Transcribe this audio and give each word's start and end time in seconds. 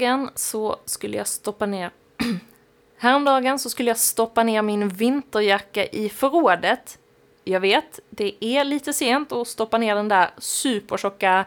häromdagen 0.00 0.30
så 0.34 0.76
skulle 0.84 1.16
jag 1.16 1.26
stoppa 1.26 1.66
ner 1.66 1.90
Häromdagen 2.98 3.58
så 3.58 3.70
skulle 3.70 3.90
jag 3.90 3.98
stoppa 3.98 4.42
ner 4.42 4.62
min 4.62 4.88
vinterjacka 4.88 5.86
i 5.86 6.08
förrådet. 6.08 6.98
Jag 7.44 7.60
vet, 7.60 8.00
det 8.10 8.44
är 8.44 8.64
lite 8.64 8.92
sent 8.92 9.32
att 9.32 9.48
stoppa 9.48 9.78
ner 9.78 9.94
den 9.94 10.08
där 10.08 10.30
supertjocka 10.38 11.44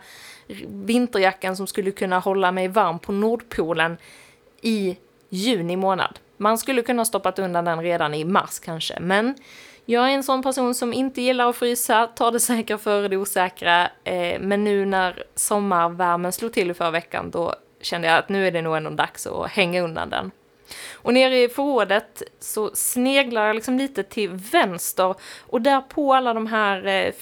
vinterjackan 0.67 1.55
som 1.58 1.67
skulle 1.67 1.91
kunna 1.91 2.20
hålla 2.20 2.52
mig 2.52 2.67
varm 2.67 2.99
på 2.99 3.11
Nordpolen 3.11 3.97
i 4.61 4.97
juni 5.30 5.75
månad. 5.75 6.20
Man 6.38 6.58
skulle 6.58 6.81
kunna 6.81 7.05
stoppat 7.05 7.39
undan 7.39 7.66
den 7.66 7.81
redan 7.81 8.13
i 8.13 8.25
mars 8.25 8.59
kanske, 8.59 8.99
men 8.99 9.35
jag 9.85 10.09
är 10.09 10.13
en 10.13 10.23
sån 10.23 10.44
person 10.44 10.75
som 10.75 10.94
inte 10.94 11.22
gillar 11.22 11.49
att 11.49 11.55
frysa, 11.55 12.08
tar 12.08 12.31
det 12.31 12.39
säkra 12.39 12.77
före 12.77 13.08
det 13.08 13.17
osäkra, 13.17 13.89
eh, 14.03 14.39
men 14.39 14.63
nu 14.63 14.85
när 14.85 15.23
sommarvärmen 15.35 16.31
slog 16.31 16.53
till 16.53 16.73
förra 16.73 16.91
veckan 16.91 17.31
då 17.31 17.55
kände 17.85 18.07
jag 18.07 18.17
att 18.17 18.29
nu 18.29 18.47
är 18.47 18.51
det 18.51 18.61
nog 18.61 18.77
ändå 18.77 18.89
dags 18.89 19.27
att 19.27 19.51
hänga 19.51 19.81
undan 19.81 20.09
den. 20.09 20.31
Och 20.93 21.13
nere 21.13 21.43
i 21.43 21.49
förrådet 21.49 22.23
så 22.39 22.71
sneglar 22.73 23.47
jag 23.47 23.55
liksom 23.55 23.77
lite 23.77 24.03
till 24.03 24.29
vänster 24.29 25.15
och 25.39 25.61
där 25.61 25.81
på 25.81 26.13
alla 26.13 26.33
de 26.33 26.47
här 26.47 26.85
eh, 26.85 27.13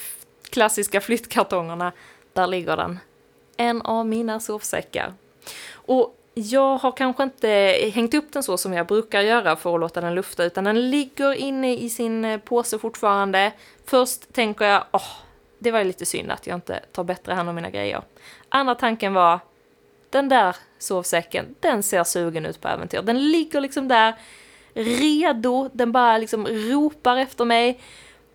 klassiska 0.50 1.00
flyttkartongerna, 1.00 1.92
där 2.32 2.46
ligger 2.46 2.76
den. 2.76 2.98
En 3.56 3.82
av 3.82 4.06
mina 4.06 4.40
sovsäckar. 4.40 5.12
Och 5.74 6.16
jag 6.34 6.76
har 6.76 6.92
kanske 6.92 7.22
inte 7.22 7.48
hängt 7.94 8.14
upp 8.14 8.32
den 8.32 8.42
så 8.42 8.56
som 8.56 8.72
jag 8.72 8.86
brukar 8.86 9.20
göra 9.20 9.56
för 9.56 9.74
att 9.74 9.80
låta 9.80 10.00
den 10.00 10.14
lufta, 10.14 10.44
utan 10.44 10.64
den 10.64 10.90
ligger 10.90 11.32
inne 11.34 11.76
i 11.76 11.90
sin 11.90 12.24
eh, 12.24 12.38
påse 12.38 12.78
fortfarande. 12.78 13.52
Först 13.84 14.32
tänker 14.32 14.64
jag, 14.64 14.84
åh, 14.90 15.00
oh, 15.00 15.16
det 15.58 15.70
var 15.70 15.84
lite 15.84 16.06
synd 16.06 16.30
att 16.30 16.46
jag 16.46 16.56
inte 16.56 16.80
tar 16.92 17.04
bättre 17.04 17.32
hand 17.32 17.48
om 17.48 17.54
mina 17.54 17.70
grejer. 17.70 18.02
Andra 18.48 18.74
tanken 18.74 19.14
var, 19.14 19.40
den 20.12 20.28
där 20.28 20.56
sovsäcken, 20.78 21.54
den 21.60 21.82
ser 21.82 22.04
sugen 22.04 22.46
ut 22.46 22.60
på 22.60 22.68
äventyr. 22.68 23.02
Den 23.02 23.30
ligger 23.30 23.60
liksom 23.60 23.88
där, 23.88 24.14
redo, 24.74 25.70
den 25.72 25.92
bara 25.92 26.18
liksom 26.18 26.46
ropar 26.46 27.16
efter 27.16 27.44
mig. 27.44 27.80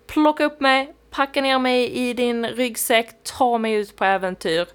Plocka 0.08 0.46
upp 0.46 0.60
mig, 0.60 0.94
packa 1.10 1.42
ner 1.42 1.60
mig 1.60 1.92
i 1.92 2.14
din 2.14 2.46
ryggsäck, 2.46 3.24
ta 3.24 3.58
mig 3.58 3.74
ut 3.74 3.96
på 3.96 4.06
äventyr. 4.06 4.68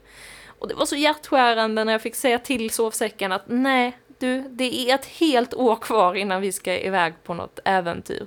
Och 0.46 0.68
det 0.68 0.74
var 0.74 0.86
så 0.86 0.96
hjärtskärande 0.96 1.84
när 1.84 1.92
jag 1.92 2.02
fick 2.02 2.14
säga 2.14 2.38
till 2.38 2.70
sovsäcken 2.70 3.32
att 3.32 3.44
nej, 3.46 3.98
du, 4.18 4.40
det 4.48 4.90
är 4.90 4.94
ett 4.94 5.06
helt 5.06 5.54
år 5.54 5.76
kvar 5.76 6.14
innan 6.14 6.40
vi 6.40 6.52
ska 6.52 6.78
iväg 6.78 7.14
på 7.24 7.34
något 7.34 7.58
äventyr. 7.64 8.26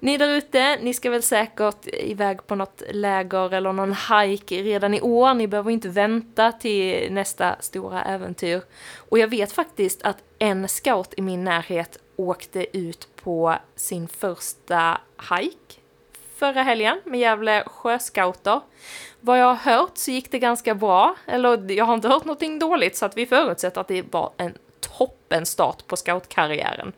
Ni 0.00 0.16
där 0.16 0.28
ute, 0.28 0.76
ni 0.76 0.94
ska 0.94 1.10
väl 1.10 1.22
säkert 1.22 1.86
iväg 1.86 2.46
på 2.46 2.54
något 2.54 2.82
läger 2.90 3.54
eller 3.54 3.72
någon 3.72 3.94
hike 3.94 4.62
redan 4.62 4.94
i 4.94 5.00
år. 5.00 5.34
Ni 5.34 5.46
behöver 5.46 5.70
inte 5.70 5.88
vänta 5.88 6.52
till 6.52 7.12
nästa 7.12 7.56
stora 7.60 8.02
äventyr. 8.02 8.62
Och 8.96 9.18
jag 9.18 9.28
vet 9.28 9.52
faktiskt 9.52 10.02
att 10.02 10.16
en 10.38 10.68
scout 10.68 11.14
i 11.16 11.22
min 11.22 11.44
närhet 11.44 11.98
åkte 12.16 12.78
ut 12.78 13.08
på 13.16 13.54
sin 13.76 14.08
första 14.08 15.00
hike 15.38 15.80
förra 16.38 16.62
helgen 16.62 17.00
med 17.04 17.20
Gävle 17.20 17.64
sjöscouter. 17.66 18.60
Vad 19.20 19.38
jag 19.40 19.46
har 19.46 19.72
hört 19.72 19.98
så 19.98 20.10
gick 20.10 20.30
det 20.30 20.38
ganska 20.38 20.74
bra, 20.74 21.14
eller 21.26 21.70
jag 21.72 21.84
har 21.84 21.94
inte 21.94 22.08
hört 22.08 22.24
någonting 22.24 22.58
dåligt 22.58 22.96
så 22.96 23.06
att 23.06 23.16
vi 23.16 23.26
förutsätter 23.26 23.80
att 23.80 23.88
det 23.88 24.12
var 24.12 24.32
en 24.36 24.54
toppen 24.80 25.46
start 25.46 25.86
på 25.86 25.96
scoutkarriären. 25.96 26.92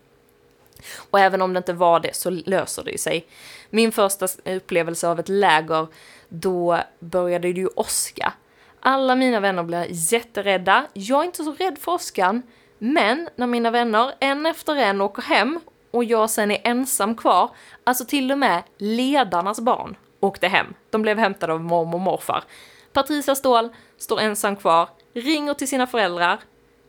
Och 1.11 1.21
även 1.21 1.43
om 1.43 1.53
det 1.53 1.59
inte 1.59 1.73
var 1.73 2.01
det 2.01 2.17
så 2.17 2.31
löser 2.31 2.85
det 2.85 2.91
ju 2.91 2.99
sig. 2.99 3.27
Min 3.71 3.93
första 3.93 4.29
upplevelse 4.45 5.09
av 5.09 5.21
ett 5.21 5.29
läger, 5.29 5.87
då 6.29 6.79
började 6.99 7.53
det 7.53 7.61
ju 7.61 7.69
åska. 7.77 8.33
Alla 8.81 9.15
mina 9.15 9.41
vänner 9.41 9.63
blev 9.63 9.87
jätterädda. 9.89 10.87
Jag 10.93 11.21
är 11.21 11.25
inte 11.25 11.45
så 11.45 11.53
rädd 11.53 11.79
för 11.79 11.93
åskan, 11.93 12.43
men 12.79 13.29
när 13.37 13.47
mina 13.47 13.71
vänner 13.71 14.13
en 14.21 14.47
efter 14.47 14.77
en 14.77 15.01
åker 15.01 15.23
hem 15.23 15.61
och 15.91 16.05
jag 16.05 16.31
sen 16.31 16.51
är 16.51 16.61
ensam 16.65 17.17
kvar, 17.17 17.51
alltså 17.85 18.05
till 18.05 18.33
och 18.33 18.39
med 18.39 18.63
ledarnas 18.79 19.61
barn 19.61 19.97
åkte 20.21 20.49
hem. 20.49 20.67
De 20.91 21.03
blev 21.03 21.19
hämtade 21.19 21.53
av 21.53 21.61
mormor 21.61 21.95
och 21.95 22.01
morfar. 22.01 22.45
Patricia 22.93 23.35
Ståhl 23.35 23.69
står 23.99 24.21
ensam 24.21 24.57
kvar, 24.57 24.89
ringer 25.15 25.55
till 25.55 25.69
sina 25.69 25.87
föräldrar, 25.87 26.41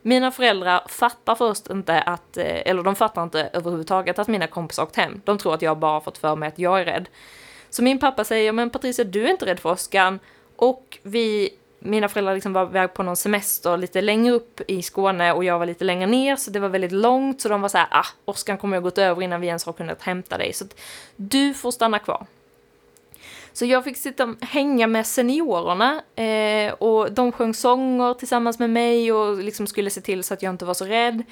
mina 0.02 0.30
föräldrar 0.30 0.82
fattar 0.88 1.34
först 1.34 1.70
inte 1.70 2.00
att, 2.00 2.36
eh, 2.36 2.46
eller 2.46 2.82
de 2.82 2.94
fattar 2.94 3.22
inte 3.22 3.50
överhuvudtaget 3.52 4.18
att 4.18 4.28
mina 4.28 4.46
kompisar 4.46 4.82
åkt 4.82 4.96
hem. 4.96 5.20
De 5.24 5.38
tror 5.38 5.54
att 5.54 5.62
jag 5.62 5.78
bara 5.78 6.00
fått 6.00 6.18
för 6.18 6.36
mig 6.36 6.48
att 6.48 6.58
jag 6.58 6.80
är 6.80 6.84
rädd. 6.84 7.08
Så 7.70 7.82
min 7.82 7.98
pappa 7.98 8.24
säger, 8.24 8.52
men 8.52 8.70
Patricia 8.70 9.04
du 9.04 9.24
är 9.24 9.30
inte 9.30 9.46
rädd 9.46 9.60
för 9.60 9.70
åskan. 9.70 10.18
Och 10.56 10.98
vi, 11.02 11.50
mina 11.78 12.08
föräldrar 12.08 12.34
liksom 12.34 12.52
var 12.52 12.66
iväg 12.66 12.94
på 12.94 13.02
någon 13.02 13.16
semester 13.16 13.76
lite 13.76 14.00
längre 14.00 14.32
upp 14.32 14.60
i 14.68 14.82
Skåne 14.82 15.32
och 15.32 15.44
jag 15.44 15.58
var 15.58 15.66
lite 15.66 15.84
längre 15.84 16.06
ner 16.06 16.36
så 16.36 16.50
det 16.50 16.60
var 16.60 16.68
väldigt 16.68 16.92
långt 16.92 17.40
så 17.40 17.48
de 17.48 17.60
var 17.60 17.68
så 17.68 17.78
här, 17.78 17.88
ah, 17.90 18.06
åskan 18.24 18.58
kommer 18.58 18.76
jag 18.76 18.82
gått 18.82 18.98
över 18.98 19.22
innan 19.22 19.40
vi 19.40 19.46
ens 19.46 19.66
har 19.66 19.72
kunnat 19.72 20.02
hämta 20.02 20.38
dig 20.38 20.52
så 20.52 20.64
att 20.64 20.80
du 21.16 21.54
får 21.54 21.70
stanna 21.70 21.98
kvar. 21.98 22.26
Så 23.52 23.66
jag 23.66 23.84
fick 23.84 23.96
sitta 23.96 24.24
och 24.24 24.44
hänga 24.44 24.86
med 24.86 25.06
seniorerna 25.06 26.02
eh, 26.16 26.72
och 26.72 27.12
de 27.12 27.32
sjöng 27.32 27.54
sånger 27.54 28.14
tillsammans 28.14 28.58
med 28.58 28.70
mig 28.70 29.12
och 29.12 29.38
liksom 29.38 29.66
skulle 29.66 29.90
se 29.90 30.00
till 30.00 30.24
så 30.24 30.34
att 30.34 30.42
jag 30.42 30.50
inte 30.50 30.64
var 30.64 30.74
så 30.74 30.84
rädd. 30.84 31.22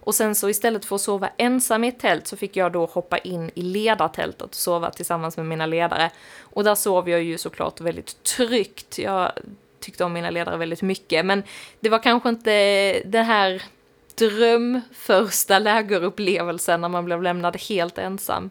Och 0.00 0.14
sen 0.14 0.34
så 0.34 0.48
istället 0.48 0.84
för 0.84 0.96
att 0.96 1.02
sova 1.02 1.30
ensam 1.36 1.84
i 1.84 1.88
ett 1.88 1.98
tält 1.98 2.26
så 2.26 2.36
fick 2.36 2.56
jag 2.56 2.72
då 2.72 2.86
hoppa 2.86 3.18
in 3.18 3.50
i 3.54 3.62
ledartältet 3.62 4.42
och 4.42 4.54
sova 4.54 4.90
tillsammans 4.90 5.36
med 5.36 5.46
mina 5.46 5.66
ledare. 5.66 6.10
Och 6.40 6.64
där 6.64 6.74
sov 6.74 7.08
jag 7.08 7.22
ju 7.22 7.38
såklart 7.38 7.80
väldigt 7.80 8.22
tryggt. 8.22 8.98
Jag 8.98 9.32
tyckte 9.80 10.04
om 10.04 10.12
mina 10.12 10.30
ledare 10.30 10.56
väldigt 10.56 10.82
mycket, 10.82 11.26
men 11.26 11.42
det 11.80 11.88
var 11.88 12.02
kanske 12.02 12.28
inte 12.28 12.50
det 13.04 13.22
här 13.22 13.62
dröm 14.14 14.80
första 14.92 15.58
lägerupplevelsen 15.58 16.80
när 16.80 16.88
man 16.88 17.04
blev 17.04 17.22
lämnad 17.22 17.56
helt 17.56 17.98
ensam. 17.98 18.50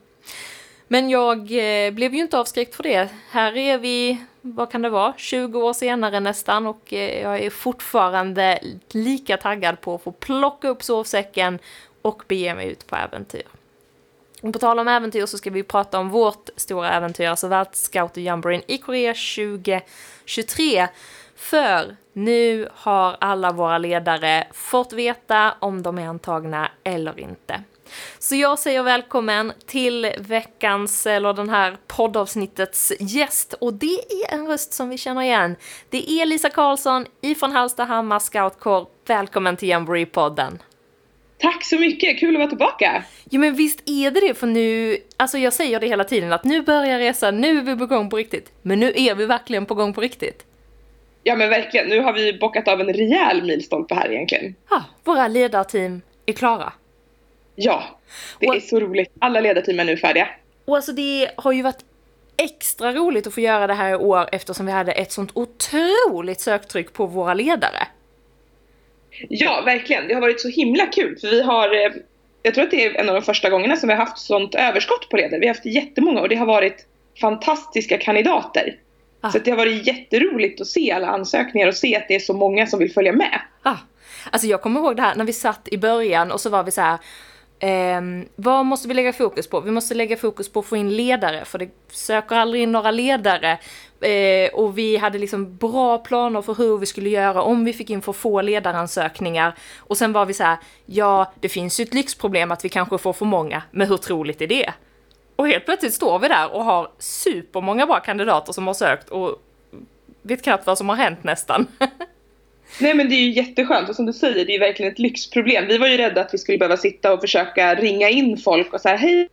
Men 0.92 1.10
jag 1.10 1.38
eh, 1.40 1.92
blev 1.92 2.14
ju 2.14 2.22
inte 2.22 2.40
avskräckt 2.40 2.76
för 2.76 2.84
det. 2.84 3.10
Här 3.30 3.58
är 3.58 3.78
vi, 3.78 4.18
vad 4.42 4.72
kan 4.72 4.82
det 4.82 4.90
vara, 4.90 5.14
20 5.18 5.64
år 5.64 5.74
senare 5.74 6.20
nästan 6.20 6.68
och 6.68 6.94
eh, 6.94 7.22
jag 7.22 7.40
är 7.40 7.50
fortfarande 7.50 8.60
lika 8.90 9.38
taggad 9.38 9.82
på 9.82 9.96
att 9.96 10.04
få 10.04 10.12
plocka 10.12 10.68
upp 10.68 10.84
sovsäcken 10.84 11.60
och 12.02 12.24
bege 12.28 12.56
mig 12.56 12.68
ut 12.68 12.88
på 12.88 12.96
äventyr. 12.96 13.44
Och 14.42 14.54
på 14.54 14.60
tal 14.60 14.80
om 14.80 14.88
äventyr 14.88 15.26
så 15.26 15.38
ska 15.38 15.50
vi 15.50 15.64
prata 15.64 16.00
om 16.00 16.10
vårt 16.10 16.50
stora 16.56 16.92
äventyr, 16.92 17.28
alltså 17.28 17.48
Världsscout 17.48 18.12
och 18.12 18.24
Jamboreen 18.24 18.62
i 18.68 18.78
Korea 18.78 19.14
2023. 19.14 20.88
För 21.36 21.96
nu 22.14 22.70
har 22.74 23.18
alla 23.20 23.52
våra 23.52 23.78
ledare 23.78 24.48
fått 24.54 24.94
veta 24.94 25.54
om 25.60 25.84
de 25.84 25.98
är 25.98 26.08
antagna 26.08 26.72
eller 26.84 27.20
inte. 27.20 27.64
Så 28.20 28.36
jag 28.36 28.60
säger 28.60 28.84
välkommen 28.84 29.54
till 29.66 30.14
veckans, 30.20 31.08
eller 31.08 31.34
den 31.34 31.50
här 31.50 31.78
poddavsnittets 31.88 32.94
gäst. 33.00 33.54
Och 33.54 33.74
det 33.74 34.00
är 34.10 34.34
en 34.34 34.48
röst 34.48 34.74
som 34.74 34.90
vi 34.90 34.98
känner 34.98 35.22
igen. 35.22 35.56
Det 35.90 36.12
är 36.12 36.26
Lisa 36.26 36.50
Karlsson 36.50 37.06
ifrån 37.22 37.52
Hallstahammar 37.52 38.20
Scoutkår. 38.20 38.88
Välkommen 39.08 39.58
till 39.58 39.70
Jamboree-podden. 39.70 40.60
Tack 41.38 41.64
så 41.64 41.80
mycket, 41.80 42.20
kul 42.20 42.36
att 42.36 42.40
vara 42.40 42.50
tillbaka! 42.50 43.04
Jo 43.30 43.42
men 43.42 43.56
visst 43.56 43.80
är 43.86 44.12
det 44.12 44.20
det, 44.20 44.34
för 44.34 44.48
nu, 44.48 44.98
alltså 45.18 45.38
jag 45.38 45.54
säger 45.54 45.80
det 45.80 45.88
hela 45.88 46.04
tiden 46.04 46.34
att 46.34 46.44
nu 46.44 46.62
börjar 46.62 47.00
resan, 47.00 47.42
nu 47.42 47.58
är 47.58 47.62
vi 47.62 47.76
på 47.76 47.86
gång 47.86 48.10
på 48.10 48.18
riktigt. 48.18 48.52
Men 48.62 48.80
nu 48.80 48.94
är 48.96 49.16
vi 49.16 49.26
verkligen 49.26 49.66
på 49.66 49.76
gång 49.76 49.94
på 49.94 50.02
riktigt. 50.02 50.46
Ja 51.24 51.36
men 51.36 51.50
verkligen, 51.50 51.88
nu 51.88 52.00
har 52.00 52.14
vi 52.14 52.38
bockat 52.40 52.68
av 52.68 52.82
en 52.82 52.94
rejäl 52.94 53.44
milstolpe 53.44 53.96
här 53.96 54.12
egentligen. 54.12 54.56
Ja, 54.70 54.84
våra 55.04 55.28
ledarteam 55.28 56.02
är 56.26 56.34
klara. 56.34 56.74
Ja, 57.62 57.84
det 58.40 58.48
och, 58.48 58.56
är 58.56 58.60
så 58.60 58.80
roligt. 58.80 59.12
Alla 59.20 59.40
ledarteam 59.40 59.80
är 59.80 59.86
nu 59.86 59.98
färdiga. 59.98 60.28
Och 60.66 60.76
alltså 60.76 60.92
det 60.92 61.32
har 61.36 61.52
ju 61.52 61.62
varit 61.62 61.86
extra 62.38 62.94
roligt 62.94 63.28
att 63.28 63.34
få 63.34 63.42
göra 63.42 63.68
det 63.68 63.74
här 63.74 63.92
i 63.92 63.96
år 63.96 64.30
eftersom 64.32 64.66
vi 64.66 64.72
hade 64.72 64.92
ett 64.92 65.12
sånt 65.12 65.32
otroligt 65.34 66.40
söktryck 66.40 66.94
på 66.94 67.06
våra 67.06 67.34
ledare. 67.34 67.88
Ja, 69.30 69.62
verkligen. 69.66 70.08
Det 70.08 70.14
har 70.14 70.22
varit 70.22 70.42
så 70.42 70.48
himla 70.48 70.86
kul 70.86 71.18
för 71.20 71.28
vi 71.28 71.42
har 71.42 71.86
eh, 71.86 71.92
jag 72.44 72.54
tror 72.54 72.64
att 72.64 72.72
det 72.72 72.86
är 72.86 72.96
en 72.96 73.10
av 73.10 73.16
de 73.16 73.22
första 73.22 73.50
gångerna 73.50 73.76
som 73.76 73.90
vi 73.90 73.96
har 73.96 74.06
haft 74.06 74.18
sånt 74.18 74.56
överskott 74.56 75.10
på 75.10 75.18
ledare. 75.18 75.40
Vi 75.40 75.48
har 75.48 75.54
haft 75.54 75.66
jättemånga 75.66 76.22
och 76.22 76.30
det 76.30 76.36
har 76.36 76.46
varit 76.46 76.86
fantastiska 77.22 77.98
kandidater. 77.98 78.76
Ah. 79.22 79.32
Så 79.32 79.40
det 79.40 79.52
har 79.52 79.58
varit 79.58 79.88
jätteroligt 79.88 80.62
att 80.62 80.68
se 80.68 80.92
alla 80.92 81.08
ansökningar 81.08 81.68
och 81.68 81.76
se 81.76 81.96
att 81.96 82.08
det 82.08 82.16
är 82.16 82.20
så 82.20 82.34
många 82.34 82.68
som 82.68 82.80
vill 82.80 82.94
följa 82.94 83.14
med. 83.14 83.42
Ah. 83.64 83.76
Alltså 84.32 84.48
jag 84.48 84.62
kommer 84.62 84.80
ihåg 84.80 84.96
det 84.96 85.02
här 85.02 85.16
när 85.16 85.26
vi 85.26 85.34
satt 85.34 85.68
i 85.72 85.78
början 85.78 86.32
och 86.32 86.42
så 86.42 86.50
var 86.50 86.64
vi 86.64 86.72
så 86.72 86.82
här 86.82 86.98
Eh, 87.60 88.02
vad 88.36 88.66
måste 88.66 88.88
vi 88.88 88.94
lägga 88.94 89.14
fokus 89.14 89.50
på? 89.50 89.60
Vi 89.60 89.72
måste 89.72 89.94
lägga 89.94 90.18
fokus 90.18 90.50
på 90.52 90.60
att 90.60 90.66
få 90.66 90.78
in 90.78 90.96
ledare, 90.96 91.46
för 91.46 91.58
det 91.60 91.70
söker 91.92 92.36
aldrig 92.36 92.64
in 92.64 92.72
några 92.72 92.92
ledare. 92.92 93.60
Eh, 94.02 94.54
och 94.54 94.78
vi 94.78 94.98
hade 94.98 95.18
liksom 95.18 95.58
bra 95.58 95.98
planer 95.98 96.42
för 96.42 96.56
hur 96.56 96.78
vi 96.78 96.86
skulle 96.86 97.10
göra 97.10 97.42
om 97.42 97.66
vi 97.66 97.74
fick 97.74 97.90
in 97.90 98.02
för 98.02 98.14
få 98.14 98.42
ledaransökningar. 98.42 99.56
Och 99.78 99.98
sen 99.98 100.14
var 100.14 100.26
vi 100.26 100.34
så 100.34 100.44
här, 100.44 100.58
ja, 100.86 101.34
det 101.40 101.50
finns 101.50 101.80
ju 101.80 101.84
ett 101.84 101.94
lyxproblem 101.94 102.52
att 102.52 102.66
vi 102.66 102.70
kanske 102.70 102.98
får 102.98 103.14
för 103.14 103.26
många, 103.26 103.64
men 103.72 103.88
hur 103.88 103.98
troligt 103.98 104.42
är 104.42 104.48
det? 104.48 104.74
Och 105.36 105.48
helt 105.48 105.66
plötsligt 105.66 105.94
står 105.94 106.20
vi 106.20 106.28
där 106.28 106.54
och 106.56 106.64
har 106.64 106.92
supermånga 107.00 107.86
bra 107.86 108.00
kandidater 108.00 108.54
som 108.54 108.68
har 108.68 108.74
sökt 108.74 109.10
och 109.10 109.42
vet 110.22 110.44
knappt 110.44 110.68
vad 110.68 110.78
som 110.78 110.90
har 110.90 110.96
hänt 110.96 111.24
nästan. 111.24 111.68
Nej 112.82 112.94
men 112.94 113.10
det 113.10 113.16
är 113.16 113.22
ju 113.22 113.32
jätteskönt 113.32 113.90
och 113.90 113.96
som 113.96 114.06
du 114.06 114.14
säger 114.14 114.46
det 114.46 114.56
är 114.56 114.60
verkligen 114.60 114.92
ett 114.92 115.00
lyxproblem. 115.00 115.68
Vi 115.68 115.78
var 115.78 115.88
ju 115.88 115.98
rädda 115.98 116.22
att 116.22 116.34
vi 116.34 116.38
skulle 116.38 116.58
behöva 116.58 116.78
sitta 116.78 117.14
och 117.14 117.22
försöka 117.22 117.76
ringa 117.76 118.10
in 118.10 118.38
folk 118.38 118.74
och 118.74 118.82
säga 118.82 118.96
hej 118.96 119.30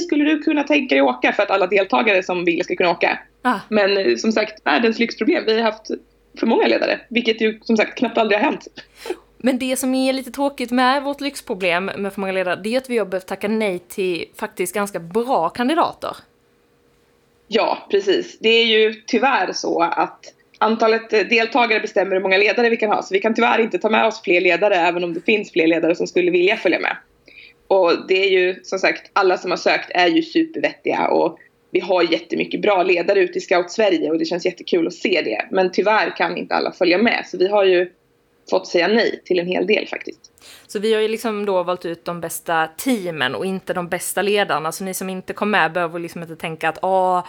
skulle 0.00 0.24
du 0.24 0.38
kunna 0.38 0.62
tänka 0.62 0.94
dig 0.94 1.02
åka 1.02 1.32
för 1.32 1.42
att 1.42 1.50
alla 1.50 1.66
deltagare 1.66 2.22
som 2.22 2.44
vill 2.44 2.64
ska 2.64 2.76
kunna 2.76 2.90
åka. 2.90 3.18
Ah. 3.42 3.60
Men 3.68 3.96
eh, 3.96 4.16
som 4.16 4.32
sagt, 4.32 4.66
världens 4.66 4.98
lyxproblem. 4.98 5.44
Vi 5.46 5.54
har 5.54 5.62
haft 5.62 5.90
för 6.38 6.46
många 6.46 6.66
ledare, 6.66 7.00
vilket 7.08 7.40
ju 7.40 7.60
som 7.62 7.76
sagt 7.76 7.98
knappt 7.98 8.18
aldrig 8.18 8.40
har 8.40 8.44
hänt. 8.44 8.66
Men 9.38 9.58
det 9.58 9.76
som 9.76 9.94
är 9.94 10.12
lite 10.12 10.30
tråkigt 10.30 10.70
med 10.70 11.02
vårt 11.02 11.20
lyxproblem 11.20 11.84
med 11.84 12.12
för 12.12 12.20
många 12.20 12.32
ledare, 12.32 12.60
det 12.64 12.74
är 12.74 12.78
att 12.78 12.90
vi 12.90 12.98
har 12.98 13.06
behövt 13.06 13.26
tacka 13.26 13.48
nej 13.48 13.78
till 13.78 14.24
faktiskt 14.36 14.74
ganska 14.74 14.98
bra 15.00 15.48
kandidater. 15.48 16.16
Ja, 17.46 17.86
precis. 17.90 18.38
Det 18.38 18.48
är 18.48 18.64
ju 18.64 18.94
tyvärr 19.06 19.52
så 19.52 19.82
att 19.82 20.34
antalet 20.58 21.12
eh, 21.12 21.20
deltagare 21.20 21.80
bestämmer 21.80 22.16
hur 22.16 22.22
många 22.22 22.36
ledare 22.36 22.70
vi 22.70 22.76
kan 22.76 22.90
ha. 22.90 23.02
Så 23.02 23.14
vi 23.14 23.20
kan 23.20 23.34
tyvärr 23.34 23.60
inte 23.60 23.78
ta 23.78 23.90
med 23.90 24.06
oss 24.06 24.22
fler 24.22 24.40
ledare 24.40 24.74
även 24.74 25.04
om 25.04 25.14
det 25.14 25.20
finns 25.20 25.52
fler 25.52 25.66
ledare 25.66 25.94
som 25.94 26.06
skulle 26.06 26.30
vilja 26.30 26.56
följa 26.56 26.80
med. 26.80 26.96
Och 27.68 27.92
det 28.08 28.24
är 28.24 28.30
ju 28.30 28.60
som 28.62 28.78
sagt, 28.78 29.10
alla 29.12 29.38
som 29.38 29.50
har 29.50 29.58
sökt 29.58 29.90
är 29.90 30.06
ju 30.06 30.22
supervettiga 30.22 31.08
och 31.08 31.38
vi 31.70 31.80
har 31.80 32.12
jättemycket 32.12 32.62
bra 32.62 32.82
ledare 32.82 33.20
ute 33.20 33.38
i 33.38 33.40
Scout 33.40 33.70
Sverige 33.70 34.10
och 34.10 34.18
det 34.18 34.24
känns 34.24 34.46
jättekul 34.46 34.86
att 34.86 34.94
se 34.94 35.22
det. 35.24 35.46
Men 35.50 35.72
tyvärr 35.72 36.16
kan 36.16 36.36
inte 36.36 36.54
alla 36.54 36.72
följa 36.72 36.98
med 36.98 37.24
så 37.26 37.38
vi 37.38 37.48
har 37.48 37.64
ju 37.64 37.92
fått 38.50 38.66
säga 38.66 38.88
nej 38.88 39.22
till 39.24 39.38
en 39.38 39.46
hel 39.46 39.66
del 39.66 39.86
faktiskt. 39.86 40.20
Så 40.66 40.78
vi 40.78 40.94
har 40.94 41.00
ju 41.00 41.08
liksom 41.08 41.46
då 41.46 41.62
valt 41.62 41.84
ut 41.84 42.04
de 42.04 42.20
bästa 42.20 42.66
teamen 42.66 43.34
och 43.34 43.46
inte 43.46 43.74
de 43.74 43.88
bästa 43.88 44.22
ledarna. 44.22 44.72
Så 44.72 44.84
ni 44.84 44.94
som 44.94 45.10
inte 45.10 45.32
kom 45.32 45.50
med 45.50 45.72
behöver 45.72 45.98
liksom 45.98 46.22
inte 46.22 46.36
tänka 46.36 46.68
att 46.68 46.78
åh, 46.82 47.24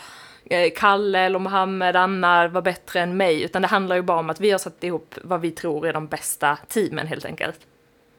Kalle 0.75 1.19
eller 1.19 1.39
Mohammed, 1.39 1.95
Anna 1.95 2.47
var 2.47 2.61
bättre 2.61 2.99
än 2.99 3.17
mig. 3.17 3.43
Utan 3.43 3.61
det 3.61 3.67
handlar 3.67 3.95
ju 3.95 4.01
bara 4.01 4.19
om 4.19 4.29
att 4.29 4.41
vi 4.41 4.51
har 4.51 4.57
satt 4.57 4.83
ihop 4.83 5.15
vad 5.21 5.41
vi 5.41 5.51
tror 5.51 5.87
är 5.87 5.93
de 5.93 6.07
bästa 6.07 6.57
teamen 6.67 7.07
helt 7.07 7.25
enkelt. 7.25 7.59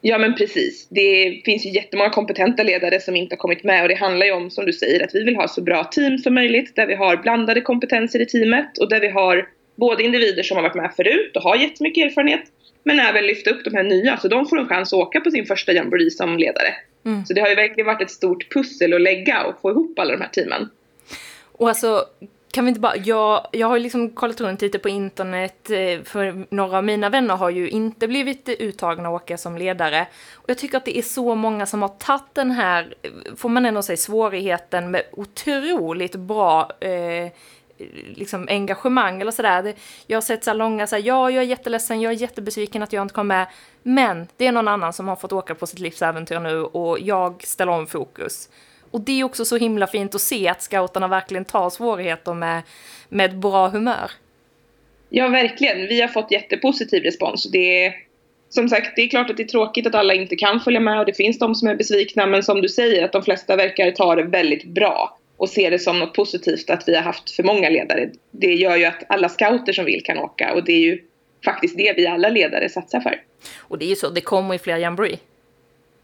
Ja 0.00 0.18
men 0.18 0.34
precis. 0.34 0.88
Det 0.90 1.42
finns 1.44 1.66
ju 1.66 1.70
jättemånga 1.70 2.10
kompetenta 2.10 2.62
ledare 2.62 3.00
som 3.00 3.16
inte 3.16 3.32
har 3.32 3.38
kommit 3.38 3.64
med 3.64 3.82
och 3.82 3.88
det 3.88 3.94
handlar 3.94 4.26
ju 4.26 4.32
om 4.32 4.50
som 4.50 4.66
du 4.66 4.72
säger 4.72 5.04
att 5.04 5.14
vi 5.14 5.24
vill 5.24 5.36
ha 5.36 5.48
så 5.48 5.62
bra 5.62 5.84
team 5.84 6.18
som 6.18 6.34
möjligt 6.34 6.76
där 6.76 6.86
vi 6.86 6.94
har 6.94 7.16
blandade 7.16 7.60
kompetenser 7.60 8.20
i 8.20 8.26
teamet 8.26 8.78
och 8.78 8.88
där 8.88 9.00
vi 9.00 9.08
har 9.08 9.48
både 9.76 10.02
individer 10.02 10.42
som 10.42 10.56
har 10.56 10.62
varit 10.62 10.74
med 10.74 10.92
förut 10.96 11.36
och 11.36 11.42
har 11.42 11.56
jättemycket 11.56 12.06
erfarenhet 12.06 12.42
men 12.84 13.00
även 13.00 13.26
lyfta 13.26 13.50
upp 13.50 13.64
de 13.64 13.74
här 13.74 13.82
nya 13.82 14.16
så 14.16 14.28
de 14.28 14.46
får 14.46 14.58
en 14.58 14.68
chans 14.68 14.92
att 14.92 14.98
åka 14.98 15.20
på 15.20 15.30
sin 15.30 15.46
första 15.46 15.72
jamboree 15.72 16.10
som 16.10 16.38
ledare. 16.38 16.74
Mm. 17.06 17.24
Så 17.24 17.34
det 17.34 17.40
har 17.40 17.48
ju 17.48 17.54
verkligen 17.54 17.86
varit 17.86 18.02
ett 18.02 18.10
stort 18.10 18.52
pussel 18.54 18.92
att 18.92 19.00
lägga 19.00 19.42
och 19.44 19.60
få 19.60 19.70
ihop 19.70 19.98
alla 19.98 20.12
de 20.12 20.20
här 20.20 20.28
teamen. 20.28 20.68
Och 21.60 21.68
alltså 21.68 22.06
kan 22.52 22.64
vi 22.64 22.68
inte 22.68 22.80
bara, 22.80 22.96
jag, 22.96 23.46
jag 23.52 23.66
har 23.66 23.78
liksom 23.78 24.10
kollat 24.10 24.40
runt 24.40 24.62
lite 24.62 24.78
på 24.78 24.88
internet, 24.88 25.70
eh, 25.70 26.02
för 26.04 26.54
några 26.54 26.78
av 26.78 26.84
mina 26.84 27.08
vänner 27.08 27.36
har 27.36 27.50
ju 27.50 27.70
inte 27.70 28.08
blivit 28.08 28.48
uttagna 28.48 29.08
att 29.08 29.22
åka 29.22 29.38
som 29.38 29.56
ledare. 29.56 30.06
Och 30.34 30.50
jag 30.50 30.58
tycker 30.58 30.76
att 30.76 30.84
det 30.84 30.98
är 30.98 31.02
så 31.02 31.34
många 31.34 31.66
som 31.66 31.82
har 31.82 31.88
tagit 31.88 32.34
den 32.34 32.50
här, 32.50 32.94
eh, 33.02 33.10
får 33.36 33.48
man 33.48 33.66
ändå 33.66 33.82
säga, 33.82 33.96
svårigheten 33.96 34.90
med 34.90 35.02
otroligt 35.12 36.16
bra 36.16 36.70
eh, 36.80 37.32
liksom 38.14 38.46
engagemang 38.50 39.20
eller 39.20 39.32
sådär. 39.32 39.74
Jag 40.06 40.16
har 40.16 40.22
sett 40.22 40.44
så 40.44 40.52
långa 40.52 40.86
så 40.86 40.96
här, 40.96 41.02
ja, 41.02 41.30
jag 41.30 41.42
är 41.42 41.48
jätteledsen, 41.48 42.00
jag 42.00 42.12
är 42.12 42.16
jättebesviken 42.16 42.82
att 42.82 42.92
jag 42.92 43.02
inte 43.02 43.14
kom 43.14 43.26
med. 43.26 43.46
Men 43.82 44.28
det 44.36 44.46
är 44.46 44.52
någon 44.52 44.68
annan 44.68 44.92
som 44.92 45.08
har 45.08 45.16
fått 45.16 45.32
åka 45.32 45.54
på 45.54 45.66
sitt 45.66 45.78
livsäventyr 45.78 46.40
nu 46.40 46.62
och 46.62 47.00
jag 47.00 47.42
ställer 47.44 47.72
om 47.72 47.86
fokus. 47.86 48.48
Och 48.90 49.00
det 49.00 49.20
är 49.20 49.24
också 49.24 49.44
så 49.44 49.56
himla 49.56 49.86
fint 49.86 50.14
att 50.14 50.20
se 50.20 50.48
att 50.48 50.62
scouterna 50.62 51.08
verkligen 51.08 51.44
tar 51.44 51.70
svårigheter 51.70 52.34
med, 52.34 52.62
med 53.08 53.38
bra 53.38 53.68
humör. 53.68 54.10
Ja, 55.08 55.28
verkligen. 55.28 55.86
Vi 55.86 56.00
har 56.00 56.08
fått 56.08 56.30
jättepositiv 56.30 57.02
respons. 57.02 57.50
Det 57.50 57.84
är, 57.84 57.94
som 58.48 58.68
sagt, 58.68 58.96
det 58.96 59.02
är 59.02 59.08
klart 59.08 59.30
att 59.30 59.36
det 59.36 59.42
är 59.42 59.48
tråkigt 59.48 59.86
att 59.86 59.94
alla 59.94 60.14
inte 60.14 60.36
kan 60.36 60.60
följa 60.60 60.80
med 60.80 60.98
och 60.98 61.06
det 61.06 61.16
finns 61.16 61.38
de 61.38 61.54
som 61.54 61.68
är 61.68 61.74
besvikna, 61.74 62.26
men 62.26 62.42
som 62.42 62.60
du 62.60 62.68
säger, 62.68 63.04
att 63.04 63.12
de 63.12 63.22
flesta 63.22 63.56
verkar 63.56 63.90
ta 63.90 64.14
det 64.14 64.22
väldigt 64.22 64.64
bra 64.64 65.18
och 65.36 65.48
ser 65.48 65.70
det 65.70 65.78
som 65.78 65.98
något 65.98 66.14
positivt 66.14 66.70
att 66.70 66.88
vi 66.88 66.94
har 66.94 67.02
haft 67.02 67.30
för 67.30 67.42
många 67.42 67.68
ledare. 67.68 68.10
Det 68.30 68.54
gör 68.54 68.76
ju 68.76 68.84
att 68.84 69.04
alla 69.08 69.28
scouter 69.28 69.72
som 69.72 69.84
vill 69.84 70.02
kan 70.04 70.18
åka 70.18 70.52
och 70.54 70.64
det 70.64 70.72
är 70.72 70.80
ju 70.80 71.02
faktiskt 71.44 71.78
det 71.78 71.94
vi 71.96 72.06
alla 72.06 72.28
ledare 72.28 72.68
satsar 72.68 73.00
för. 73.00 73.22
Och 73.58 73.78
det 73.78 73.84
är 73.84 73.88
ju 73.88 73.96
så, 73.96 74.10
det 74.10 74.20
kommer 74.20 74.54
ju 74.54 74.58
fler 74.58 74.76
jamboree. 74.76 75.18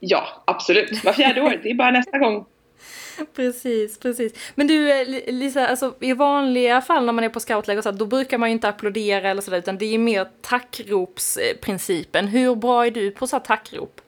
Ja, 0.00 0.42
absolut. 0.44 1.04
Var 1.04 1.12
fjärde 1.12 1.40
år. 1.42 1.60
Det 1.62 1.70
är 1.70 1.74
bara 1.74 1.90
nästa 1.90 2.18
gång 2.18 2.46
precis, 3.36 3.98
precis. 3.98 4.52
Men 4.54 4.66
du 4.66 4.92
eh, 4.92 5.32
Lisa, 5.32 5.66
alltså, 5.68 5.94
i 6.00 6.12
vanliga 6.12 6.80
fall 6.80 7.06
när 7.06 7.12
man 7.12 7.24
är 7.24 7.28
på 7.28 7.40
scoutläger 7.40 7.82
så 7.82 7.90
då 7.90 8.06
brukar 8.06 8.38
man 8.38 8.48
ju 8.48 8.52
inte 8.52 8.68
applådera 8.68 9.30
eller 9.30 9.42
sådär 9.42 9.58
utan 9.58 9.78
det 9.78 9.94
är 9.94 9.98
mer 9.98 10.26
tackropsprincipen. 10.42 12.28
Hur 12.28 12.54
bra 12.54 12.86
är 12.86 12.90
du 12.90 13.10
på 13.10 13.26
så 13.26 13.38
tackrop? 13.38 14.00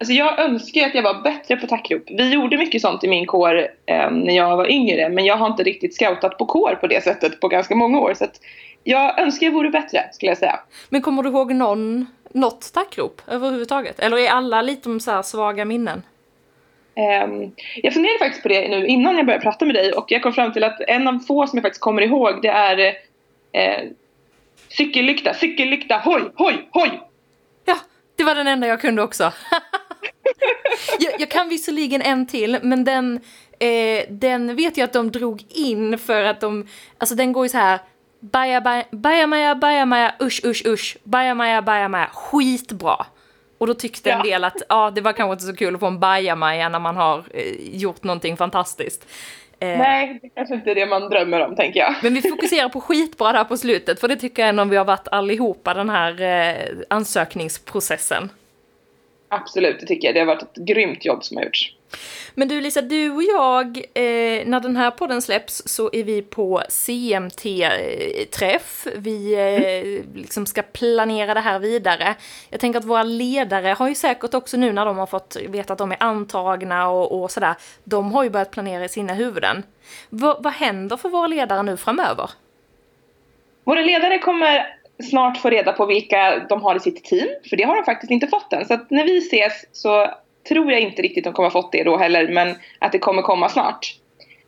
Alltså 0.00 0.12
jag 0.12 0.38
önskar 0.38 0.86
att 0.86 0.94
jag 0.94 1.02
var 1.02 1.22
bättre 1.22 1.56
på 1.56 1.66
tackrop. 1.66 2.02
Vi 2.06 2.32
gjorde 2.32 2.56
mycket 2.56 2.82
sånt 2.82 3.04
i 3.04 3.08
min 3.08 3.26
kår 3.26 3.58
eh, 3.86 4.10
när 4.10 4.36
jag 4.36 4.56
var 4.56 4.70
yngre 4.70 5.08
men 5.08 5.24
jag 5.24 5.36
har 5.36 5.46
inte 5.46 5.62
riktigt 5.62 5.94
scoutat 5.94 6.38
på 6.38 6.46
kår 6.46 6.78
på 6.80 6.86
det 6.86 7.04
sättet 7.04 7.40
på 7.40 7.48
ganska 7.48 7.74
många 7.74 8.00
år. 8.00 8.14
Så 8.14 8.26
jag 8.84 9.20
önskar 9.20 9.46
jag 9.46 9.54
vore 9.54 9.70
bättre 9.70 10.08
skulle 10.12 10.30
jag 10.30 10.38
säga. 10.38 10.60
Men 10.88 11.02
kommer 11.02 11.22
du 11.22 11.28
ihåg 11.28 11.54
någon, 11.54 12.06
något 12.34 12.72
tackrop 12.72 13.22
överhuvudtaget? 13.26 14.00
Eller 14.00 14.16
är 14.16 14.28
alla 14.28 14.62
lite 14.62 15.00
så 15.00 15.22
svaga 15.22 15.64
minnen? 15.64 16.02
Um, 16.96 17.52
jag 17.76 17.94
funderade 17.94 18.18
faktiskt 18.18 18.42
på 18.42 18.48
det 18.48 18.68
nu 18.68 18.86
innan 18.86 19.16
jag 19.16 19.26
började 19.26 19.42
prata 19.42 19.64
med 19.64 19.74
dig 19.74 19.92
och 19.92 20.04
jag 20.08 20.22
kom 20.22 20.32
fram 20.32 20.52
till 20.52 20.64
att 20.64 20.80
en 20.80 21.08
av 21.08 21.18
få 21.18 21.46
som 21.46 21.56
jag 21.56 21.62
faktiskt 21.62 21.82
kommer 21.82 22.02
ihåg 22.02 22.42
det 22.42 22.48
är 22.48 22.78
eh, 23.52 23.88
cykellykta, 24.68 25.34
cykellykta, 25.34 26.00
hoj, 26.04 26.22
hoj, 26.34 26.68
hoj! 26.70 27.00
Ja, 27.64 27.76
det 28.16 28.24
var 28.24 28.34
den 28.34 28.46
enda 28.46 28.66
jag 28.66 28.80
kunde 28.80 29.02
också. 29.02 29.22
jag, 30.98 31.12
jag, 31.18 31.30
kan 31.30 31.48
visserligen 31.48 32.02
en 32.02 32.26
till, 32.26 32.58
men 32.62 32.84
den, 32.84 33.20
eh, 33.58 34.04
den 34.08 34.56
vet 34.56 34.76
jag 34.76 34.84
att 34.84 34.92
de 34.92 35.10
drog 35.10 35.44
in 35.48 35.98
för 35.98 36.24
att 36.24 36.40
de, 36.40 36.66
alltså 36.98 37.14
den 37.14 37.32
går 37.32 37.44
ju 37.44 37.48
så 37.48 37.58
här 37.58 37.78
Baja, 38.20 38.60
baja, 38.60 38.84
baja, 38.90 39.26
maja, 39.26 39.54
baja, 39.54 39.86
maja, 39.86 40.14
usch, 40.20 40.44
usch, 40.44 40.66
usch, 40.66 40.96
baja, 41.04 41.34
maja, 41.34 41.62
baja, 41.62 41.88
maja, 41.88 42.10
skitbra. 42.12 43.06
Och 43.60 43.66
då 43.66 43.74
tyckte 43.74 44.08
ja. 44.08 44.16
en 44.16 44.22
del 44.22 44.44
att 44.44 44.62
ja, 44.68 44.90
det 44.94 45.00
var 45.00 45.12
kanske 45.12 45.32
inte 45.32 45.44
så 45.44 45.56
kul 45.56 45.74
att 45.74 45.80
få 45.80 45.86
en 45.86 46.00
bajamaja 46.00 46.68
när 46.68 46.78
man 46.78 46.96
har 46.96 47.24
eh, 47.34 47.76
gjort 47.76 48.04
någonting 48.04 48.36
fantastiskt. 48.36 49.06
Eh, 49.58 49.78
Nej, 49.78 50.18
det 50.22 50.28
kanske 50.28 50.54
inte 50.54 50.70
är 50.70 50.74
det 50.74 50.86
man 50.86 51.10
drömmer 51.10 51.40
om 51.40 51.56
tänker 51.56 51.80
jag. 51.80 51.94
Men 52.02 52.14
vi 52.14 52.22
fokuserar 52.22 52.68
på 52.68 52.80
skitbra 52.80 53.32
där 53.32 53.44
på 53.44 53.56
slutet, 53.56 54.00
för 54.00 54.08
det 54.08 54.16
tycker 54.16 54.42
jag 54.42 54.48
ändå 54.48 54.64
vi 54.64 54.76
har 54.76 54.84
varit 54.84 55.08
allihopa 55.08 55.74
den 55.74 55.88
här 55.88 56.20
eh, 56.20 56.76
ansökningsprocessen. 56.90 58.30
Absolut, 59.28 59.80
det 59.80 59.86
tycker 59.86 60.08
jag. 60.08 60.14
Det 60.14 60.20
har 60.20 60.26
varit 60.26 60.42
ett 60.42 60.56
grymt 60.56 61.04
jobb 61.04 61.24
som 61.24 61.36
har 61.36 61.44
gjorts. 61.44 61.74
Men 62.34 62.48
du 62.48 62.60
Lisa, 62.60 62.82
du 62.82 63.10
och 63.10 63.22
jag, 63.22 63.76
eh, 63.76 64.46
när 64.46 64.60
den 64.60 64.76
här 64.76 64.90
podden 64.90 65.22
släpps 65.22 65.62
så 65.66 65.90
är 65.92 66.04
vi 66.04 66.22
på 66.22 66.62
CMT-träff. 66.68 68.86
Vi 68.96 69.34
eh, 69.34 70.20
liksom 70.20 70.46
ska 70.46 70.62
planera 70.62 71.34
det 71.34 71.40
här 71.40 71.58
vidare. 71.58 72.14
Jag 72.50 72.60
tänker 72.60 72.78
att 72.78 72.84
våra 72.84 73.02
ledare 73.02 73.68
har 73.68 73.88
ju 73.88 73.94
säkert 73.94 74.34
också 74.34 74.56
nu 74.56 74.72
när 74.72 74.86
de 74.86 74.98
har 74.98 75.06
fått 75.06 75.36
veta 75.48 75.72
att 75.72 75.78
de 75.78 75.92
är 75.92 75.98
antagna 76.00 76.88
och, 76.88 77.22
och 77.22 77.30
sådär, 77.30 77.54
de 77.84 78.12
har 78.12 78.24
ju 78.24 78.30
börjat 78.30 78.50
planera 78.50 78.84
i 78.84 78.88
sina 78.88 79.14
huvuden. 79.14 79.62
V 80.10 80.26
vad 80.38 80.52
händer 80.52 80.96
för 80.96 81.08
våra 81.08 81.26
ledare 81.26 81.62
nu 81.62 81.76
framöver? 81.76 82.30
Våra 83.64 83.80
ledare 83.80 84.18
kommer 84.18 84.76
snart 85.02 85.38
få 85.38 85.50
reda 85.50 85.72
på 85.72 85.86
vilka 85.86 86.46
de 86.48 86.62
har 86.62 86.76
i 86.76 86.80
sitt 86.80 87.04
team, 87.04 87.28
för 87.50 87.56
det 87.56 87.62
har 87.62 87.76
de 87.76 87.84
faktiskt 87.84 88.10
inte 88.10 88.26
fått 88.26 88.52
än. 88.52 88.66
Så 88.66 88.74
att 88.74 88.90
när 88.90 89.04
vi 89.04 89.18
ses 89.18 89.64
så 89.72 90.10
tror 90.50 90.72
jag 90.72 90.80
inte 90.80 91.02
riktigt 91.02 91.24
de 91.24 91.32
kommer 91.32 91.50
ha 91.50 91.62
fått 91.62 91.72
det 91.72 91.84
då 91.84 91.96
heller, 91.96 92.28
men 92.28 92.54
att 92.78 92.92
det 92.92 92.98
kommer 92.98 93.22
komma 93.22 93.48
snart. 93.48 93.96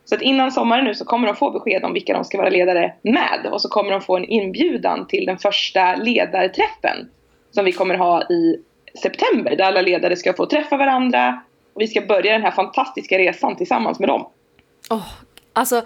Så 0.05 0.15
att 0.15 0.23
innan 0.23 0.53
sommaren 0.53 0.85
nu 0.85 0.95
så 0.95 1.05
kommer 1.05 1.27
de 1.27 1.37
få 1.37 1.51
besked 1.51 1.85
om 1.85 1.93
vilka 1.93 2.15
de 2.15 2.25
ska 2.25 2.39
vara 2.39 2.49
ledare 2.49 2.95
med 3.03 3.49
och 3.53 3.61
så 3.61 3.69
kommer 3.69 3.91
de 3.91 4.01
få 4.01 4.17
en 4.17 4.25
inbjudan 4.25 5.07
till 5.07 5.27
den 5.27 5.39
första 5.39 5.97
ledarträffen 5.97 7.11
som 7.51 7.65
vi 7.65 7.73
kommer 7.73 7.95
ha 7.95 8.23
i 8.23 8.57
september 9.03 9.57
där 9.57 9.65
alla 9.65 9.83
ledare 9.83 10.17
ska 10.17 10.33
få 10.33 10.47
träffa 10.47 10.77
varandra 10.77 11.43
och 11.75 11.81
vi 11.81 11.87
ska 11.87 12.01
börja 12.01 12.33
den 12.33 12.43
här 12.43 12.51
fantastiska 12.51 13.19
resan 13.19 13.57
tillsammans 13.57 13.99
med 13.99 14.09
dem. 14.09 14.27
Oh, 14.91 15.09
alltså, 15.53 15.77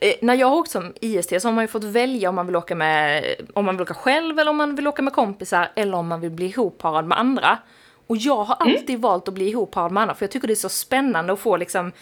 eh, 0.00 0.14
när 0.20 0.34
jag 0.34 0.46
har 0.46 0.56
åkt 0.56 0.70
som 0.70 0.92
IST 1.00 1.42
så 1.42 1.48
har 1.48 1.52
man 1.52 1.64
ju 1.64 1.68
fått 1.68 1.84
välja 1.84 2.28
om 2.28 2.34
man 2.34 2.46
vill 2.46 2.56
åka 2.56 2.74
med, 2.74 3.24
om 3.54 3.64
man 3.64 3.76
vill 3.76 3.82
åka 3.82 3.94
själv 3.94 4.38
eller 4.38 4.50
om 4.50 4.56
man 4.56 4.76
vill 4.76 4.88
åka 4.88 5.02
med 5.02 5.12
kompisar 5.12 5.68
eller 5.76 5.98
om 5.98 6.08
man 6.08 6.20
vill 6.20 6.30
bli 6.30 6.46
ihopparad 6.46 7.04
med 7.04 7.18
andra. 7.18 7.58
Och 8.06 8.16
jag 8.16 8.44
har 8.44 8.54
alltid 8.54 8.90
mm. 8.90 9.00
valt 9.00 9.28
att 9.28 9.34
bli 9.34 9.48
ihopparad 9.48 9.92
med 9.92 10.00
andra 10.00 10.14
för 10.14 10.24
jag 10.24 10.30
tycker 10.30 10.46
det 10.46 10.52
är 10.52 10.56
så 10.56 10.68
spännande 10.68 11.32
att 11.32 11.40
få 11.40 11.56
liksom 11.56 11.92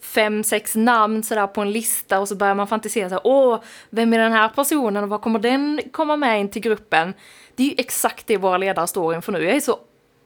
fem, 0.00 0.44
sex 0.44 0.74
namn 0.74 1.22
sådär 1.22 1.46
på 1.46 1.60
en 1.60 1.72
lista 1.72 2.20
och 2.20 2.28
så 2.28 2.36
börjar 2.36 2.54
man 2.54 2.68
fantisera 2.68 3.08
så 3.08 3.14
här, 3.14 3.22
åh, 3.24 3.58
vem 3.90 4.12
är 4.12 4.18
den 4.18 4.32
här 4.32 4.48
personen 4.48 5.04
och 5.04 5.10
vad 5.10 5.20
kommer 5.20 5.38
den 5.38 5.80
komma 5.92 6.16
med 6.16 6.40
in 6.40 6.48
till 6.48 6.62
gruppen? 6.62 7.14
Det 7.54 7.62
är 7.62 7.66
ju 7.66 7.74
exakt 7.78 8.26
det 8.26 8.36
våra 8.36 8.58
ledare 8.58 8.86
står 8.86 9.14
inför 9.14 9.32
nu. 9.32 9.44
Jag 9.44 9.56
är 9.56 9.60
så 9.60 9.78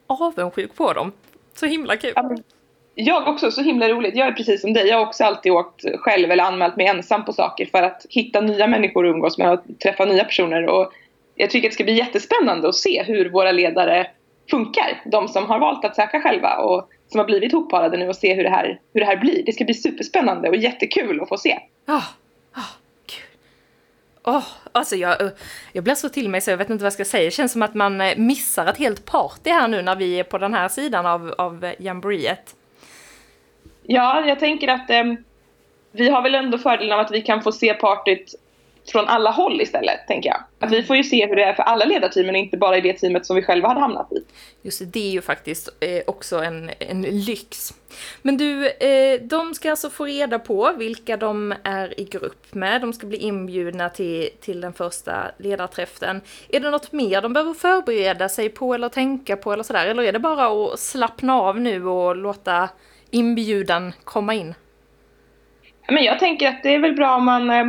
avundsjuk 0.06 0.74
på 0.74 0.92
dem. 0.92 1.12
Så 1.54 1.66
himla 1.66 1.96
kul. 1.96 2.12
Jag 2.94 3.28
också, 3.28 3.50
så 3.50 3.62
himla 3.62 3.88
roligt. 3.88 4.16
Jag 4.16 4.28
är 4.28 4.32
precis 4.32 4.60
som 4.60 4.72
dig. 4.72 4.86
Jag 4.88 4.96
har 4.96 5.06
också 5.06 5.24
alltid 5.24 5.52
åkt 5.52 5.84
själv 5.98 6.30
eller 6.30 6.44
anmält 6.44 6.76
mig 6.76 6.86
ensam 6.86 7.24
på 7.24 7.32
saker 7.32 7.66
för 7.66 7.82
att 7.82 8.06
hitta 8.08 8.40
nya 8.40 8.66
människor 8.66 9.06
att 9.06 9.14
umgås 9.14 9.38
med 9.38 9.52
och 9.52 9.60
träffa 9.82 10.04
nya 10.04 10.24
personer. 10.24 10.66
Och 10.66 10.92
jag 11.34 11.50
tycker 11.50 11.68
att 11.68 11.70
det 11.70 11.74
ska 11.74 11.84
bli 11.84 11.98
jättespännande 11.98 12.68
att 12.68 12.74
se 12.74 13.02
hur 13.02 13.30
våra 13.30 13.52
ledare 13.52 14.06
funkar. 14.50 15.02
De 15.04 15.28
som 15.28 15.46
har 15.46 15.58
valt 15.58 15.84
att 15.84 15.96
söka 15.96 16.20
själva 16.20 16.56
och 16.56 16.90
som 17.08 17.18
har 17.18 17.26
blivit 17.26 17.52
hopparade 17.52 17.96
nu 17.96 18.08
och 18.08 18.16
se 18.16 18.34
hur 18.34 18.42
det 18.42 18.50
här, 18.50 18.80
hur 18.92 19.00
det 19.00 19.06
här 19.06 19.16
blir. 19.16 19.42
Det 19.46 19.52
ska 19.52 19.64
bli 19.64 19.74
superspännande 19.74 20.48
och 20.48 20.56
jättekul 20.56 21.20
att 21.20 21.28
få 21.28 21.36
se. 21.36 21.58
Ja, 21.86 21.96
oh, 21.96 22.60
oh, 22.60 22.72
kul. 23.06 23.38
Oh, 24.34 24.44
alltså 24.72 24.96
jag, 24.96 25.16
jag 25.72 25.84
blir 25.84 25.94
så 25.94 26.08
till 26.08 26.28
mig 26.28 26.40
så 26.40 26.50
jag 26.50 26.56
vet 26.56 26.70
inte 26.70 26.82
vad 26.82 26.86
jag 26.86 26.92
ska 26.92 27.04
säga. 27.04 27.24
Det 27.24 27.30
känns 27.30 27.52
som 27.52 27.62
att 27.62 27.74
man 27.74 28.00
eh, 28.00 28.16
missar 28.16 28.66
ett 28.66 28.78
helt 28.78 29.04
party 29.04 29.50
här 29.50 29.68
nu 29.68 29.82
när 29.82 29.96
vi 29.96 30.20
är 30.20 30.24
på 30.24 30.38
den 30.38 30.54
här 30.54 30.68
sidan 30.68 31.06
av, 31.06 31.34
av 31.38 31.72
jamboreet. 31.78 32.54
Ja, 33.82 34.26
jag 34.26 34.38
tänker 34.38 34.68
att 34.68 34.90
eh, 34.90 35.04
vi 35.92 36.08
har 36.08 36.22
väl 36.22 36.34
ändå 36.34 36.58
fördelen 36.58 36.92
av 36.92 37.00
att 37.00 37.10
vi 37.10 37.22
kan 37.22 37.42
få 37.42 37.52
se 37.52 37.74
partyt 37.74 38.34
från 38.92 39.08
alla 39.08 39.30
håll 39.30 39.60
istället, 39.60 40.06
tänker 40.06 40.28
jag. 40.28 40.44
Att 40.58 40.72
vi 40.72 40.82
får 40.82 40.96
ju 40.96 41.04
se 41.04 41.26
hur 41.26 41.36
det 41.36 41.44
är 41.44 41.54
för 41.54 41.62
alla 41.62 41.84
ledarteamen 41.84 42.34
och 42.34 42.38
inte 42.38 42.56
bara 42.56 42.76
i 42.76 42.80
det 42.80 42.92
teamet 42.92 43.26
som 43.26 43.36
vi 43.36 43.42
själva 43.42 43.68
hade 43.68 43.80
hamnat 43.80 44.12
i. 44.12 44.24
Just 44.62 44.78
det, 44.78 44.84
det 44.84 45.08
är 45.08 45.10
ju 45.10 45.22
faktiskt 45.22 45.68
eh, 45.80 46.02
också 46.06 46.38
en, 46.38 46.70
en 46.78 47.02
lyx. 47.02 47.74
Men 48.22 48.36
du, 48.36 48.68
eh, 48.68 49.20
de 49.20 49.54
ska 49.54 49.70
alltså 49.70 49.90
få 49.90 50.04
reda 50.04 50.38
på 50.38 50.72
vilka 50.76 51.16
de 51.16 51.54
är 51.62 52.00
i 52.00 52.04
grupp 52.04 52.54
med. 52.54 52.80
De 52.80 52.92
ska 52.92 53.06
bli 53.06 53.18
inbjudna 53.18 53.88
till, 53.88 54.28
till 54.40 54.60
den 54.60 54.72
första 54.72 55.30
ledarträffen. 55.38 56.20
Är 56.48 56.60
det 56.60 56.70
något 56.70 56.92
mer 56.92 57.22
de 57.22 57.32
behöver 57.32 57.54
förbereda 57.54 58.28
sig 58.28 58.48
på 58.48 58.74
eller 58.74 58.88
tänka 58.88 59.36
på 59.36 59.52
eller 59.52 59.62
sådär? 59.62 59.86
Eller 59.86 60.02
är 60.02 60.12
det 60.12 60.18
bara 60.18 60.46
att 60.46 60.80
slappna 60.80 61.34
av 61.34 61.60
nu 61.60 61.86
och 61.86 62.16
låta 62.16 62.68
inbjudan 63.10 63.92
komma 64.04 64.34
in? 64.34 64.54
Men 65.88 66.04
jag 66.04 66.18
tänker 66.18 66.48
att 66.48 66.62
det 66.62 66.74
är 66.74 66.78
väl 66.78 66.94
bra 66.94 67.16
om 67.16 67.24
man 67.24 67.50
eh, 67.50 67.64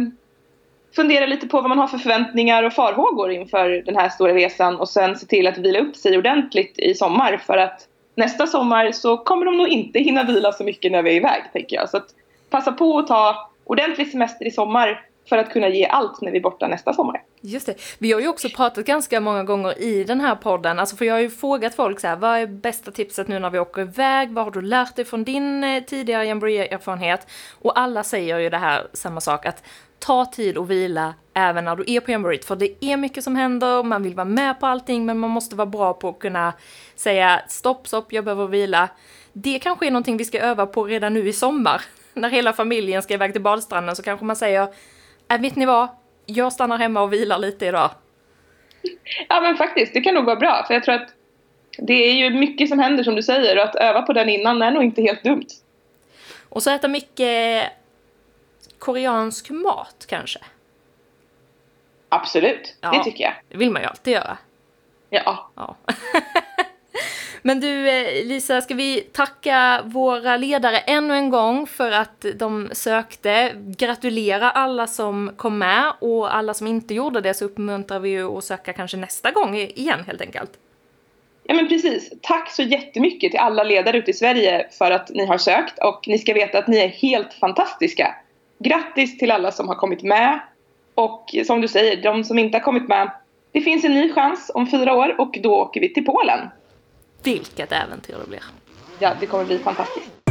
fundera 0.96 1.25
lite 1.25 1.48
på 1.48 1.62
vad 1.62 1.70
man 1.70 1.77
har 1.77 1.88
för 1.88 1.98
förväntningar 1.98 2.63
och 2.63 2.74
farhågor 2.74 3.32
inför 3.32 3.70
den 3.86 3.96
här 3.96 4.10
stora 4.10 4.34
resan 4.34 4.75
och 4.75 4.89
sen 4.89 5.17
se 5.17 5.25
till 5.25 5.48
att 5.48 5.58
vila 5.58 5.79
upp 5.79 5.96
sig 5.96 6.17
ordentligt 6.17 6.79
i 6.79 6.94
sommar 6.94 7.38
för 7.38 7.58
att 7.58 7.88
nästa 8.15 8.48
sommar 8.48 8.91
så 8.91 9.17
kommer 9.17 9.46
de 9.46 9.58
nog 9.58 9.67
inte 9.67 10.00
hinna 10.00 10.24
vila 10.24 10.51
så 10.51 10.63
mycket 10.63 10.91
när 10.91 11.03
vi 11.03 11.12
är 11.12 11.15
iväg 11.15 11.44
tänker 11.53 11.75
jag. 11.75 11.89
Så 11.89 11.98
att 11.98 12.08
passa 12.50 12.72
på 12.72 13.00
att 13.00 13.08
ta 13.08 13.50
ordentlig 13.63 14.12
semester 14.12 14.48
i 14.48 14.51
sommar 14.51 15.03
för 15.29 15.38
att 15.38 15.50
kunna 15.50 15.70
ge 15.70 15.86
allt 15.86 16.22
när 16.22 16.32
vi 16.32 16.38
är 16.38 16.41
borta 16.41 16.67
nästa 16.67 16.94
sommar. 16.94 17.22
Just 17.41 17.65
det. 17.65 17.75
Vi 18.00 18.12
har 18.12 18.22
ju 18.22 18.27
också 18.27 18.50
pratat 18.50 18.86
ganska 18.86 19.22
många 19.22 19.44
gånger 19.44 19.82
i 19.82 20.03
den 20.03 20.22
här 20.22 20.36
podden, 20.36 20.79
alltså 20.79 20.96
för 20.96 21.06
jag 21.06 21.13
har 21.13 21.20
ju 21.20 21.29
frågat 21.29 21.75
folk 21.75 22.00
så 22.00 22.08
här, 22.08 22.15
vad 22.15 22.38
är 22.38 22.48
bästa 22.48 22.91
tipset 22.91 23.27
nu 23.27 23.39
när 23.39 23.50
vi 23.50 23.60
åker 23.60 23.82
iväg? 23.82 24.32
Vad 24.32 24.44
har 24.44 24.51
du 24.51 24.62
lärt 24.62 24.96
dig 24.96 25.06
från 25.06 25.24
din 25.24 25.63
eh, 25.63 25.84
tidigare 25.84 26.25
jamboree-erfarenhet? 26.25 27.27
Och 27.62 27.79
alla 27.79 28.03
säger 28.03 28.39
ju 28.39 28.50
det 28.50 28.58
här, 28.58 28.88
samma 28.94 29.22
sak, 29.22 29.46
att 29.46 29.63
ta 30.00 30.25
tid 30.25 30.58
och 30.58 30.72
vila 30.72 31.13
även 31.34 31.66
när 31.66 31.75
du 31.75 31.84
är 31.88 32.00
på 32.00 32.12
jamboreet, 32.12 32.46
för 32.46 32.56
det 32.56 32.86
är 32.86 32.98
mycket 32.98 33.24
som 33.24 33.36
händer, 33.36 33.84
man 33.84 34.04
vill 34.04 34.16
vara 34.16 34.25
med 34.25 34.60
på 34.60 34.66
allting, 34.66 35.06
men 35.06 35.20
man 35.20 35.30
måste 35.30 35.56
vara 35.56 35.66
bra 35.66 35.94
på 35.94 36.10
att 36.10 36.20
kunna 36.20 36.54
säga 36.96 37.42
stopp, 37.48 37.88
stopp, 37.88 38.13
jag 38.13 38.24
behöver 38.24 38.48
vila. 38.48 38.89
Det 39.34 39.60
kanske 39.60 39.88
är 39.88 39.92
någonting 39.92 40.18
vi 40.18 40.25
ska 40.25 40.39
öva 40.39 40.66
på 40.66 40.84
redan 40.84 41.13
nu 41.13 41.27
i 41.27 41.34
sommar. 41.34 41.82
När 42.13 42.30
hela 42.30 42.54
familjen 42.54 43.01
ska 43.01 43.13
iväg 43.13 43.34
till 43.34 43.42
badstranden 43.42 43.96
så 43.96 44.04
kanske 44.04 44.25
man 44.25 44.36
säger, 44.36 44.68
äh, 45.32 45.42
vet 45.42 45.56
ni 45.56 45.66
vad, 45.66 45.88
jag 46.25 46.54
stannar 46.54 46.77
hemma 46.77 47.01
och 47.01 47.13
vilar 47.13 47.39
lite 47.39 47.66
idag. 47.66 47.89
Ja 49.30 49.42
men 49.42 49.58
faktiskt, 49.58 49.94
det 49.94 50.01
kan 50.01 50.13
nog 50.13 50.25
vara 50.25 50.36
bra, 50.36 50.63
för 50.68 50.74
jag 50.74 50.84
tror 50.84 50.96
att 50.96 51.10
det 51.77 51.94
är 51.94 52.13
ju 52.13 52.30
mycket 52.30 52.70
som 52.70 52.80
händer 52.80 53.04
som 53.04 53.16
du 53.16 53.24
säger 53.24 53.58
och 53.58 53.63
att 53.63 53.75
öva 53.75 54.01
på 54.01 54.13
den 54.13 54.30
innan 54.30 54.62
är 54.62 54.72
nog 54.72 54.84
inte 54.84 55.01
helt 55.01 55.24
dumt. 55.24 55.48
Och 56.50 56.63
så 56.63 56.72
äta 56.72 56.88
mycket 56.88 57.63
koreansk 58.80 59.50
mat 59.50 60.06
kanske? 60.10 60.40
Absolut, 62.10 62.76
ja, 62.82 62.92
det 62.92 63.04
tycker 63.04 63.24
jag. 63.24 63.34
Det 63.50 63.58
vill 63.58 63.72
man 63.72 63.82
ju 63.82 63.88
alltid 63.88 64.14
göra. 64.14 64.38
Ja. 65.10 65.52
ja. 65.56 65.76
Men 67.42 67.60
du 67.60 67.90
eh, 67.90 68.26
Lisa, 68.26 68.62
ska 68.62 68.74
vi 68.74 69.02
tacka 69.02 69.82
våra 69.86 70.38
ledare 70.38 70.78
ännu 70.78 71.14
en 71.14 71.30
gång 71.30 71.68
för 71.68 71.92
att 71.92 72.26
de 72.36 72.70
sökte. 72.72 73.52
Gratulera 73.56 74.52
alla 74.52 74.88
som 74.88 75.32
kom 75.38 75.58
med 75.58 75.94
och 76.00 76.36
alla 76.36 76.54
som 76.54 76.68
inte 76.68 76.94
gjorde 76.94 77.22
det 77.22 77.34
så 77.34 77.46
uppmuntrar 77.46 78.00
vi 78.00 78.10
ju 78.10 78.38
att 78.38 78.44
söka 78.44 78.74
kanske 78.74 78.98
nästa 78.98 79.32
gång 79.32 79.56
igen 79.56 80.04
helt 80.08 80.22
enkelt. 80.22 80.52
Ja 81.44 81.54
men 81.54 81.68
precis. 81.68 82.14
Tack 82.22 82.52
så 82.52 82.62
jättemycket 82.62 83.32
till 83.32 83.40
alla 83.40 83.64
ledare 83.64 83.98
ute 83.98 84.12
i 84.12 84.14
Sverige 84.14 84.68
för 84.72 84.92
att 84.92 85.10
ni 85.10 85.26
har 85.26 85.38
sökt 85.38 85.80
och 85.80 86.04
ni 86.08 86.18
ska 86.18 86.34
veta 86.34 86.60
att 86.60 86.68
ni 86.68 86.78
är 86.78 86.88
helt 86.88 87.34
fantastiska 87.34 88.16
grattis 88.60 89.18
till 89.18 89.32
alla 89.32 89.52
som 89.52 89.68
har 89.68 89.76
kommit 89.76 90.04
med. 90.04 90.40
Och 90.96 91.36
som 91.46 91.62
du 91.62 91.68
säger, 91.68 92.04
de 92.04 92.24
som 92.24 92.40
inte 92.40 92.58
har 92.58 92.64
kommit 92.64 92.88
med, 92.88 93.12
det 93.52 93.62
finns 93.62 93.86
en 93.86 93.94
ny 93.94 94.14
chans 94.14 94.52
om 94.54 94.68
fyra 94.68 94.94
år 94.94 95.22
och 95.22 95.38
då 95.44 95.56
åker 95.56 95.82
vi 95.82 95.94
till 95.94 96.06
Polen. 96.06 96.40
Vilket 97.24 97.72
äventyr 97.72 98.16
det 98.24 98.30
blir. 98.30 98.44
Ja, 99.00 99.14
det 99.20 99.26
kommer 99.26 99.46
bli 99.46 99.58
fantastiskt. 99.58 100.27